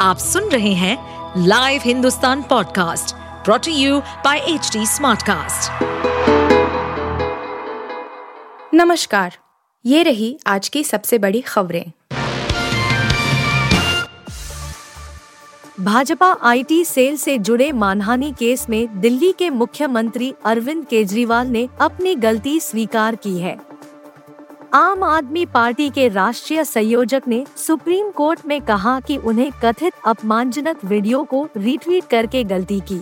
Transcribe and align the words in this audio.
आप 0.00 0.18
सुन 0.18 0.44
रहे 0.48 0.72
हैं 0.72 1.44
live 1.46 1.80
Hindustan 1.84 2.42
podcast 2.42 3.14
brought to 3.44 3.72
you 3.72 3.98
by 4.24 4.38
H 4.38 4.70
Smartcast. 4.76 5.82
नमस्कार, 8.74 9.36
ये 9.84 10.02
रही 10.02 10.38
आज 10.46 10.68
की 10.68 10.84
सबसे 10.84 11.18
बड़ी 11.18 11.40
खबरें 11.40 11.84
भाजपा 15.80 16.32
आईटी 16.42 16.84
सेल 16.84 17.16
से 17.16 17.38
जुड़े 17.38 17.70
मानहानि 17.72 18.32
केस 18.38 18.66
में 18.70 19.00
दिल्ली 19.00 19.32
के 19.32 19.50
मुख्यमंत्री 19.50 20.34
अरविंद 20.44 20.84
केजरीवाल 20.86 21.46
ने 21.46 21.68
अपनी 21.80 22.14
गलती 22.14 22.60
स्वीकार 22.60 23.14
की 23.16 23.38
है 23.38 23.69
आम 24.74 25.02
आदमी 25.02 25.46
पार्टी 25.46 25.88
के 25.90 26.08
राष्ट्रीय 26.08 26.64
संयोजक 26.64 27.22
ने 27.28 27.44
सुप्रीम 27.56 28.10
कोर्ट 28.10 28.40
में 28.46 28.60
कहा 28.60 29.00
कि 29.00 29.16
उन्हें 29.16 29.50
कथित 29.64 29.92
अपमानजनक 30.06 30.84
वीडियो 30.84 31.22
को 31.24 31.48
रीट्वीट 31.56 32.04
करके 32.04 32.44
गलती 32.44 32.80
की। 32.80 33.00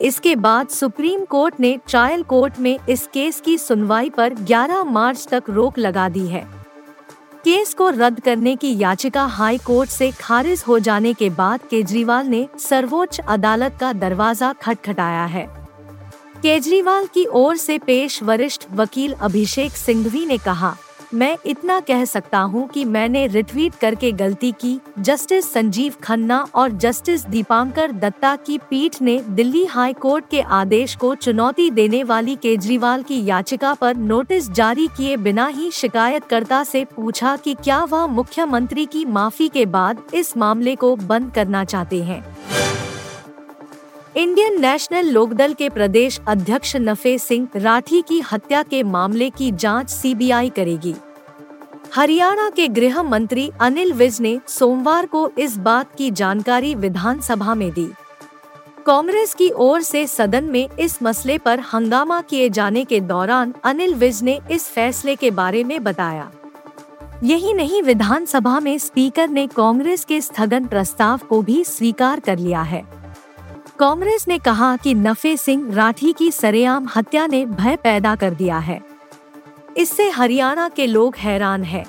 इसके 0.00 0.36
बाद 0.36 0.68
सुप्रीम 0.68 1.24
कोर्ट 1.24 1.60
ने 1.60 1.78
ट्रायल 1.88 2.22
कोर्ट 2.22 2.58
में 2.58 2.78
इस 2.88 3.06
केस 3.06 3.40
की 3.40 3.58
सुनवाई 3.58 4.10
पर 4.10 4.34
11 4.34 4.84
मार्च 4.84 5.26
तक 5.30 5.50
रोक 5.50 5.78
लगा 5.78 6.08
दी 6.08 6.26
है। 6.26 6.46
केस 7.44 7.74
को 7.74 7.90
रद्द 7.90 8.20
करने 8.20 8.56
की 8.56 8.76
याचिका 8.78 9.24
हाई 9.24 9.58
कोर्ट 9.58 9.90
से 9.90 10.10
खारिज 10.10 10.64
हो 10.68 10.78
जाने 10.78 11.14
के 11.14 11.30
बाद 11.30 11.60
केजरीवाल 11.70 12.26
ने 12.26 12.48
सर्वोच्च 12.58 13.20
अदालत 13.20 13.76
का 13.80 13.92
दरवाज़ा 13.92 14.52
खटखटाया 14.52 15.24
है। 15.24 15.59
केजरीवाल 16.42 17.06
की 17.06 17.24
ओर 17.26 17.56
से 17.56 17.76
पेश 17.78 18.22
वरिष्ठ 18.22 18.62
वकील 18.72 19.12
अभिषेक 19.12 19.72
सिंघवी 19.72 20.24
ने 20.26 20.38
कहा, 20.38 20.74
मैं 21.14 21.36
इतना 21.46 21.78
कह 21.80 22.04
सकता 22.04 22.38
हूँ 22.40 22.66
कि 22.68 22.84
मैंने 22.84 23.26
रिट्वीट 23.26 23.74
करके 23.74 24.12
गलती 24.12 24.52
की। 24.60 24.78
जस्टिस 24.98 25.52
संजीव 25.52 25.94
खन्ना 26.02 26.38
और 26.54 26.70
जस्टिस 26.74 27.26
दीपांकर 27.26 27.92
दत्ता 27.92 28.34
की 28.36 28.58
पीठ 28.70 29.00
ने 29.02 29.18
दिल्ली 29.28 29.64
हाई 29.64 29.92
कोर्ट 29.92 30.28
के 30.30 30.40
आदेश 30.40 30.94
को 30.96 31.14
चुनौती 31.14 31.70
देने 31.70 32.02
वाली 32.04 32.36
केजरीवाल 32.36 33.02
की 33.02 33.24
याचिका 33.24 33.74
पर 33.74 33.96
नोटिस 33.96 34.50
जारी 34.50 34.86
किए 34.96 35.16
बिना 35.18 35.46
ही 35.48 35.70
शिकायतकर्ता 35.70 36.64
से 36.64 36.84
पूछा 36.86 37.36
कि 37.36 37.54
क्या 37.54 37.84
वह 37.84 38.06
मुख्यमंत्री 38.06 38.86
की 38.86 39.04
माफ़ी 39.04 39.48
के 39.48 39.66
बाद 39.68 40.02
इस 40.14 40.36
मामले 40.36 40.74
को 40.76 40.96
बंद 40.96 41.32
करना 41.34 41.64
चाहते 41.64 42.02
हैं। 42.02 42.24
इंडियन 44.16 44.60
नेशनल 44.60 45.06
लोकदल 45.06 45.52
के 45.52 45.68
प्रदेश 45.68 46.20
अध्यक्ष 46.28 46.76
नफे 46.76 47.18
सिंह 47.18 47.48
राठी 47.56 48.02
की 48.02 48.20
हत्या 48.20 48.62
के 48.62 48.82
मामले 48.82 49.30
की 49.30 49.52
जाँच 49.52 49.90
सीबीआई 49.90 50.50
करेगी। 50.50 50.94
हरियाणा 51.94 52.50
के 52.50 52.68
गृह 52.68 53.02
मंत्री 53.02 53.50
अनिल 53.60 53.92
विज 53.92 54.20
ने 54.20 54.40
सोमवार 54.48 55.06
को 55.06 55.30
इस 55.38 55.56
बात 55.56 55.94
की 55.98 56.10
जानकारी 56.10 56.74
विधानसभा 56.74 57.54
में 57.54 57.70
दी। 57.70 57.88
कांग्रेस 58.86 59.34
की 59.34 59.50
ओर 59.50 59.82
से 59.82 60.06
सदन 60.06 60.44
में 60.44 60.68
इस 60.80 61.02
मसले 61.02 61.38
पर 61.38 61.60
हंगामा 61.60 62.20
किए 62.20 62.48
जाने 62.48 62.84
के 62.84 63.00
दौरान 63.00 63.54
अनिल 63.64 63.94
विज 63.94 64.22
ने 64.22 64.40
इस 64.50 64.68
फैसले 64.68 65.16
के 65.16 65.30
बारे 65.30 65.64
में 65.64 65.84
बताया। 65.84 66.30
यही 67.22 67.52
नहीं, 67.52 67.82
विधानसभा 67.82 68.60
में 68.60 68.78
स्पीकर 68.78 69.28
ने 69.28 69.46
कांग्रेस 69.46 70.04
के 70.04 70.20
स्थगन 70.20 70.66
प्रस्ताव 70.66 71.20
को 71.28 71.42
भी 71.42 71.64
स्वीकार 71.64 72.20
कर 72.20 72.38
लिया 72.38 72.62
है। 72.62 72.99
कांग्रेस 73.80 74.28
ने 74.28 74.38
कहा 74.38 74.76
कि 74.76 74.94
नफे 74.94 75.36
सिंह 75.36 75.74
राठी 75.74 76.12
की 76.12 76.30
सरेआम 76.30 76.88
हत्या 76.96 77.26
ने 77.26 77.46
भय 77.46 77.76
पैदा 77.76 78.14
कर 78.14 78.30
दिया 78.30 78.58
है। 78.58 78.80
इससे 79.76 80.10
हरियाणा 80.10 80.68
के 80.68 80.86
लोग 80.86 81.16
हैरान 81.16 81.64
हैं। 81.64 81.84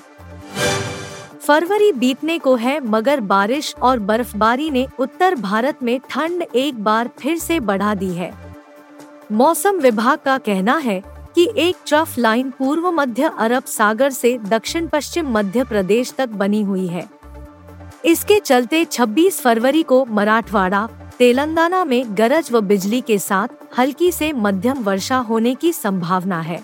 फरवरी 1.46 1.92
बीतने 1.92 2.38
को 2.38 2.54
है, 2.56 2.80
मगर 2.80 3.20
बारिश 3.20 3.74
और 3.82 3.98
बर्फबारी 3.98 4.70
ने 4.70 4.88
उत्तर 4.98 5.34
भारत 5.34 5.82
में 5.82 6.00
ठंड 6.10 6.42
एक 6.54 6.84
बार 6.84 7.10
फिर 7.18 7.38
से 7.38 7.60
बढ़ा 7.60 7.94
दी 7.94 8.10
है। 8.10 8.32
मौसम 9.32 9.78
विभाग 9.78 10.18
का 10.18 10.38
कहना 10.38 10.76
है 10.76 11.02
कि 11.34 11.52
एक 11.56 11.76
ट्रफ 11.86 12.18
लाइन 12.18 12.50
पूर्व 12.50 12.90
मध्य 12.90 13.30
अरब 13.38 13.64
सागर 13.64 14.10
से 14.10 14.38
दक्षिण 14.38 14.88
पश्चिम 14.88 15.30
मध्य 15.30 15.64
प्रदेश 15.64 16.14
तक 16.18 16.28
बनी 16.28 16.62
हुई 16.62 16.86
है। 16.86 17.08
इसके 18.04 18.40
चलते 18.40 18.84
26 18.84 19.40
फरवरी 19.40 19.82
को 19.82 20.04
मराठवाड़ा 20.04 20.88
तेलंगाना 21.22 21.84
में 21.84 22.18
गरज 22.18 22.48
व 22.52 22.60
बिजली 22.60 23.00
के 23.00 23.18
साथ 23.18 23.48
हल्की 23.78 24.12
से 24.12 24.32
मध्यम 24.32 24.78
वर्षा 24.78 25.16
होने 25.16 25.54
की 25.54 25.72
संभावना 25.72 26.40
है। 26.40 26.58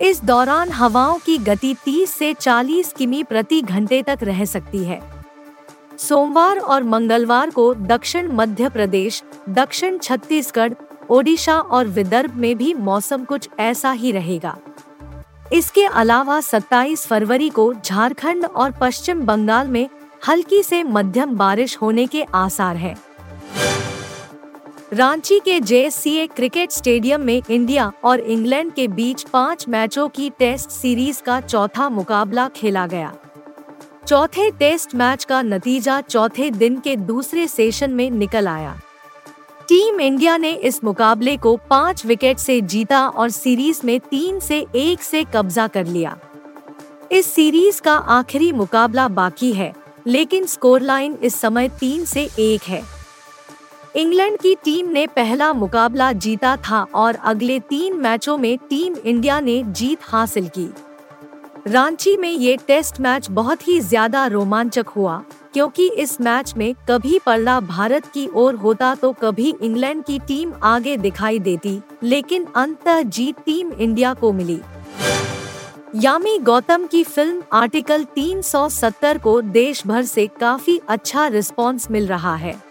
इस 0.00 0.24
दौरान 0.24 0.70
हवाओं 0.70 1.18
की 1.18 1.38
गति 1.38 1.74
30 1.84 2.10
से 2.10 2.34
40 2.34 2.92
किमी 2.92 3.22
प्रति 3.22 3.62
घंटे 3.62 4.02
तक 4.02 4.18
रह 4.22 4.44
सकती 4.44 4.84
है। 4.84 5.00
सोमवार 5.98 6.58
और 6.58 6.82
मंगलवार 6.82 7.50
को 7.50 7.74
दक्षिण 7.74 8.32
मध्य 8.32 8.68
प्रदेश, 8.68 9.22
दक्षिण 9.48 9.98
छत्तीसगढ़, 9.98 10.74
ओडिशा 11.10 11.58
और 11.58 11.86
विदर्भ 11.86 12.34
में 12.36 12.56
भी 12.58 12.74
मौसम 12.74 13.24
कुछ 13.24 13.48
ऐसा 13.58 13.92
ही 13.92 14.12
रहेगा। 14.12 14.56
इसके 15.52 15.84
अलावा 15.84 16.40
27 16.40 17.06
फरवरी 17.06 17.48
को 17.48 17.74
झारखंड 17.74 18.44
और 18.44 18.70
पश्चिम 18.70 19.20
बंगाल 19.20 19.68
में 19.68 19.88
हल्की 20.28 20.62
से 20.62 20.82
मध्यम 20.82 21.36
बारिश 21.36 21.78
होने 21.82 22.06
के 22.06 22.22
आसार 22.22 22.76
हैं। 22.76 22.96
रांची 24.94 25.38
के 25.38 25.58
जे 25.60 26.26
क्रिकेट 26.26 26.70
स्टेडियम 26.70 27.20
में 27.20 27.42
इंडिया 27.50 27.90
और 28.04 28.20
इंग्लैंड 28.20 28.72
के 28.72 28.86
बीच 28.88 29.22
पाँच 29.22 29.64
मैचों 29.68 30.08
की 30.08 30.28
टेस्ट 30.30 30.70
सीरीज़ 30.70 31.22
का 31.22 31.40
चौथा 31.40 31.88
मुकाबला 31.88 32.46
खेला 32.48 32.86
गया। 32.86 33.12
चौथे 34.08 34.50
टेस्ट 34.50 34.94
मैच 34.94 35.24
का 35.24 35.42
नतीजा 35.42 36.00
चौथे 36.00 36.50
दिन 36.50 36.78
के 36.80 36.96
दूसरे 36.96 37.46
सेशन 37.48 37.90
में 37.90 38.10
निकल 38.10 38.48
आया। 38.48 38.78
टीम 39.68 40.00
इंडिया 40.00 40.36
ने 40.36 40.52
इस 40.52 40.82
मुकाबले 40.84 41.36
को 41.36 41.56
पाँच 41.70 42.06
विकेट 42.06 42.38
से 42.38 42.60
जीता 42.60 43.06
और 43.08 43.30
सीरीज़ 43.30 43.80
में 43.84 43.98
तीन 44.00 44.40
से 44.40 44.66
एक 44.76 45.02
से 45.02 45.24
कब्जा 45.34 45.66
कर 45.66 45.86
लिया। 45.86 46.18
इस 47.12 47.34
सीरीज़ 47.34 47.82
का 47.82 47.94
आखिरी 47.94 48.52
मुकाबला 48.52 49.08
बाकी 49.10 49.52
है, 49.52 49.72
लेकिन 50.06 50.46
स्कोर 50.46 50.80
लाइन 50.80 51.18
इस 51.22 51.40
समय 51.40 51.68
तीन 51.68 52.04
से 52.04 52.28
एक 52.38 52.62
है। 52.62 52.93
इंग्लैंड 53.94 54.36
की 54.38 54.54
टीम 54.54 54.88
ने 54.88 55.06
पहला 55.06 55.52
मुकाबला 55.52 56.10
जीता 56.14 56.56
था 56.58 56.80
और 56.94 57.14
अगले 57.24 57.58
तीन 57.60 57.96
मैचों 57.96 58.36
में 58.38 58.56
टीम 58.70 58.94
इंडिया 58.96 59.38
ने 59.40 59.62
जीत 59.70 59.98
हासिल 60.02 60.48
की। 60.48 60.68
रांची 61.66 62.16
में 62.16 62.30
ये 62.30 62.56
टेस्ट 62.66 63.00
मैच 63.00 63.28
बहुत 63.30 63.68
ही 63.68 63.78
ज़्यादा 63.80 64.26
रोमांचक 64.26 64.88
हुआ, 64.88 65.22
क्योंकि 65.54 65.88
इस 65.88 66.20
मैच 66.20 66.52
में 66.56 66.74
कभी 66.90 67.18
पल्ला 67.26 67.58
भारत 67.60 68.06
की 68.06 68.26
ओर 68.34 68.54
होता 68.56 68.94
तो 68.94 69.12
कभी 69.22 69.54
इंग्लैंड 69.62 70.04
की 70.04 70.18
टीम 70.18 70.52
आगे 70.64 70.96
दिखाई 70.96 71.38
देती, 71.38 71.80
लेकिन 72.02 72.46
अंत 72.56 72.88
जीत 72.88 73.40
टीम 73.46 73.72
इंडिया 73.72 74.14
को 74.14 74.32
मिली। 74.32 74.60
यामी 75.96 76.38
गौतम 76.40 76.86
की 76.86 77.04
फ़िल्म 77.04 77.42
आर्टिकल 77.52 78.04
370 78.16 79.18
को 79.18 79.40
देश 79.42 79.86
भर 79.86 80.02
से 80.04 80.26
काफ़ी 80.40 80.80
अच्छा 80.88 81.26
रिस्पांस 81.28 81.90
मिल 81.90 82.06
रहा 82.06 82.34
है। 82.36 82.62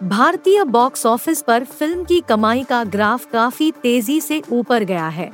भारतीय 0.00 0.62
बॉक्स 0.64 1.04
ऑफ़िस 1.06 1.40
पर 1.42 1.64
फ़िल्म 1.64 2.04
की 2.04 2.20
कमाई 2.20 2.62
का 2.64 2.82
ग्राफ 2.84 3.24
काफ़ी 3.24 3.70
तेज़ी 3.72 4.20
से 4.20 4.40
ऊपर 4.52 4.84
गया 4.84 5.08
है। 5.08 5.30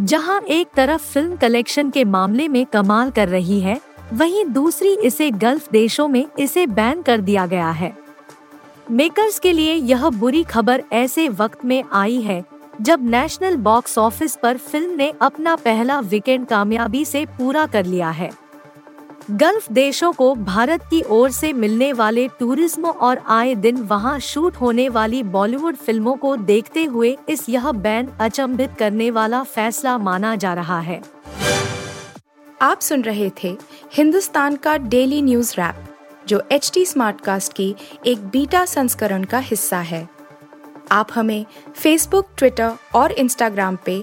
जहाँ 0.00 0.40
एक 0.40 0.68
तरफ़ 0.76 1.02
फ़िल्म 1.02 1.36
कलेक्शन 1.36 1.90
के 1.90 2.04
मामले 2.04 2.48
में 2.48 2.64
कमाल 2.66 3.10
कर 3.10 3.28
रही 3.28 3.60
है, 3.60 3.80
वहीं 4.12 4.44
दूसरी 4.44 4.94
इसे 4.96 5.30
गल्फ 5.30 5.70
देशों 5.72 6.08
में 6.08 6.26
इसे 6.38 6.66
बैन 6.66 7.02
कर 7.02 7.20
दिया 7.20 7.46
गया 7.46 7.70
है। 7.70 7.92
मेकर्स 8.90 9.38
के 9.38 9.52
लिए 9.52 9.74
यह 9.74 10.08
बुरी 10.10 10.42
खबर 10.44 10.84
ऐसे 10.92 11.28
वक्त 11.30 11.64
में 11.64 11.82
आई 11.92 12.20
है, 12.20 12.42
जब 12.80 13.08
नेशनल 13.10 13.56
बॉक्स 13.56 13.98
ऑफ़िस 13.98 14.36
पर 14.36 14.56
फ़िल्म 14.56 14.96
ने 14.96 15.12
अपना 15.22 15.56
पहला 15.56 15.98
वीकेंड 16.00 16.46
कामयाबी 16.46 17.04
से 17.04 17.24
पूरा 17.28 17.66
कर 17.66 17.86
लिया 17.86 18.10
है। 18.10 18.30
गल्फ 19.32 19.70
देशों 19.72 20.12
को 20.12 20.34
भारत 20.34 20.82
की 20.82 21.00
ओर 21.10 21.30
से 21.30 21.52
मिलने 21.52 21.92
वाले 21.92 22.26
टूरिज़्म 22.38 22.86
और 22.86 23.20
आए 23.26 23.54
दिन 23.54 23.76
वहाँ 23.82 24.18
शूट 24.20 24.56
होने 24.56 24.88
वाली 24.88 25.22
बॉलीवुड 25.22 25.76
फ़िल्मों 25.76 26.14
को 26.16 26.34
देखते 26.36 26.84
हुए 26.84 27.16
इस 27.28 27.48
यह 27.48 27.70
बैन 27.72 28.08
अचंभित 28.20 28.74
करने 28.78 29.10
वाला 29.10 29.42
फैसला 29.44 29.96
माना 29.98 30.34
जा 30.36 30.52
रहा 30.54 30.80
है। 30.80 31.00
आप 32.62 32.80
सुन 32.80 33.02
रहे 33.02 33.30
थे 33.42 33.56
हिंदुस्तान 33.92 34.56
का 34.56 34.76
डेली 34.76 35.22
न्यूज़ 35.22 35.54
रैप, 35.58 35.84
जो 36.28 36.42
एच 36.52 36.70
टी 36.74 36.84
स्मार्ट 36.86 37.20
कास्ट 37.20 37.52
की 37.52 37.74
एक 38.06 38.26
बीटा 38.26 38.64
संस्करण 38.66 39.24
का 39.24 39.38
हिस्सा 39.40 39.78
है। 39.78 40.08
आप 40.92 41.08
हमें 41.14 41.44
फेसबुक 41.74 42.28
ट्विटर 42.38 42.72
और 42.94 43.12
इंस्टाग्राम 43.12 43.78
पे 43.86 44.02